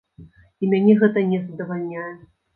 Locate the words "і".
0.63-0.69